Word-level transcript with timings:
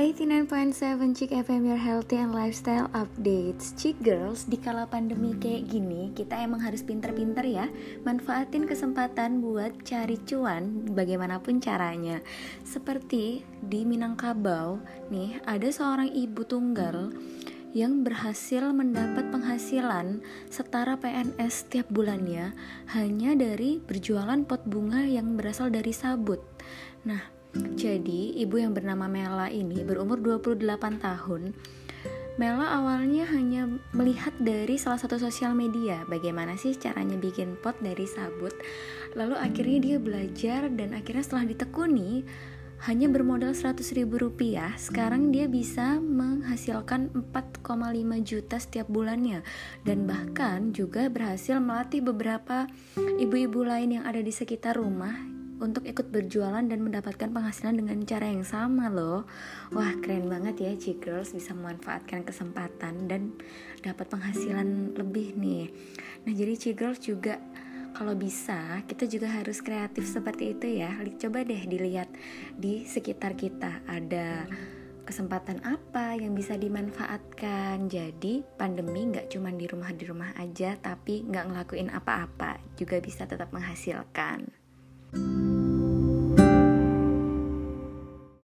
89.7 0.00 1.12
Chick 1.12 1.28
FM 1.28 1.68
Your 1.68 1.76
Healthy 1.76 2.24
and 2.24 2.32
Lifestyle 2.32 2.88
Updates 2.96 3.76
Chick 3.76 4.00
Girls, 4.00 4.48
di 4.48 4.56
kala 4.56 4.88
pandemi 4.88 5.36
kayak 5.36 5.68
gini 5.68 6.08
Kita 6.16 6.40
emang 6.40 6.64
harus 6.64 6.80
pinter-pinter 6.80 7.44
ya 7.44 7.68
Manfaatin 8.08 8.64
kesempatan 8.64 9.44
buat 9.44 9.84
cari 9.84 10.16
cuan 10.24 10.88
Bagaimanapun 10.96 11.60
caranya 11.60 12.24
Seperti 12.64 13.44
di 13.60 13.84
Minangkabau 13.84 14.80
Nih, 15.12 15.36
ada 15.44 15.68
seorang 15.68 16.08
ibu 16.16 16.48
tunggal 16.48 17.12
yang 17.76 18.00
berhasil 18.00 18.72
mendapat 18.72 19.28
penghasilan 19.28 20.24
setara 20.48 20.96
PNS 20.96 21.68
setiap 21.68 21.86
bulannya 21.92 22.56
hanya 22.96 23.36
dari 23.36 23.78
berjualan 23.78 24.42
pot 24.48 24.66
bunga 24.66 25.06
yang 25.06 25.38
berasal 25.38 25.70
dari 25.70 25.94
sabut. 25.94 26.42
Nah, 27.06 27.22
jadi, 27.54 28.38
ibu 28.38 28.62
yang 28.62 28.76
bernama 28.76 29.10
Mela 29.10 29.50
ini 29.50 29.82
berumur 29.82 30.22
28 30.22 31.02
tahun. 31.02 31.50
Mela 32.38 32.72
awalnya 32.78 33.26
hanya 33.28 33.68
melihat 33.92 34.32
dari 34.40 34.80
salah 34.80 34.96
satu 34.96 35.20
sosial 35.20 35.52
media 35.52 36.08
bagaimana 36.08 36.56
sih 36.56 36.72
caranya 36.78 37.18
bikin 37.18 37.58
pot 37.60 37.76
dari 37.82 38.06
sabut. 38.08 38.54
Lalu 39.12 39.36
akhirnya 39.36 39.78
dia 39.82 39.96
belajar 40.00 40.70
dan 40.72 40.96
akhirnya 40.96 41.26
setelah 41.26 41.44
ditekuni 41.50 42.24
hanya 42.88 43.12
bermodal 43.12 43.52
100 43.52 43.84
ribu 43.92 44.16
rupiah 44.16 44.72
sekarang 44.80 45.28
dia 45.28 45.44
bisa 45.44 46.00
menghasilkan 46.00 47.12
4,5 47.12 47.60
juta 48.24 48.56
setiap 48.56 48.88
bulannya 48.88 49.44
dan 49.84 50.08
bahkan 50.08 50.72
juga 50.72 51.12
berhasil 51.12 51.60
melatih 51.60 52.00
beberapa 52.00 52.64
ibu-ibu 52.96 53.68
lain 53.68 54.00
yang 54.00 54.04
ada 54.08 54.24
di 54.24 54.32
sekitar 54.32 54.80
rumah 54.80 55.12
untuk 55.60 55.84
ikut 55.84 56.08
berjualan 56.08 56.64
dan 56.64 56.80
mendapatkan 56.80 57.28
penghasilan 57.28 57.76
dengan 57.76 58.00
cara 58.08 58.26
yang 58.32 58.42
sama 58.42 58.88
loh. 58.88 59.28
Wah 59.76 59.92
keren 60.00 60.26
banget 60.26 60.56
ya 60.58 60.72
G-Girls 60.72 61.36
bisa 61.36 61.52
memanfaatkan 61.52 62.24
kesempatan 62.24 63.06
dan 63.06 63.36
dapat 63.84 64.08
penghasilan 64.08 64.96
lebih 64.96 65.36
nih. 65.36 65.68
Nah 66.24 66.32
jadi 66.32 66.56
G-Girls 66.56 67.04
juga 67.04 67.36
kalau 67.92 68.16
bisa 68.16 68.80
kita 68.88 69.04
juga 69.04 69.28
harus 69.28 69.60
kreatif 69.60 70.08
seperti 70.08 70.56
itu 70.56 70.80
ya. 70.80 70.96
Coba 71.20 71.44
deh 71.44 71.62
dilihat 71.68 72.08
di 72.56 72.88
sekitar 72.88 73.36
kita 73.36 73.84
ada 73.84 74.48
kesempatan 75.04 75.60
apa 75.66 76.16
yang 76.16 76.32
bisa 76.32 76.56
dimanfaatkan? 76.56 77.90
Jadi 77.90 78.40
pandemi 78.56 79.12
nggak 79.12 79.28
cuma 79.28 79.52
di 79.52 79.66
rumah 79.68 79.92
di 79.92 80.04
rumah 80.08 80.30
aja 80.40 80.78
tapi 80.80 81.26
nggak 81.28 81.52
ngelakuin 81.52 81.92
apa-apa 81.92 82.56
juga 82.80 82.96
bisa 83.02 83.28
tetap 83.28 83.52
menghasilkan. 83.52 84.69
Thank 85.12 85.24
you 85.24 85.59